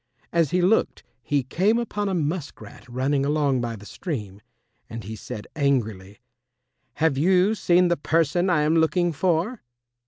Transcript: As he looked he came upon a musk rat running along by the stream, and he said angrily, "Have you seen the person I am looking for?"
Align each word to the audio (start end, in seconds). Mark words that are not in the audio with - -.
As 0.33 0.49
he 0.49 0.63
looked 0.63 1.03
he 1.21 1.43
came 1.43 1.77
upon 1.77 2.09
a 2.09 2.15
musk 2.15 2.59
rat 2.59 2.89
running 2.89 3.23
along 3.23 3.61
by 3.61 3.75
the 3.75 3.85
stream, 3.85 4.41
and 4.89 5.03
he 5.03 5.15
said 5.15 5.45
angrily, 5.55 6.17
"Have 6.93 7.19
you 7.19 7.53
seen 7.53 7.87
the 7.87 7.97
person 7.97 8.49
I 8.49 8.63
am 8.63 8.75
looking 8.77 9.13
for?" 9.13 9.61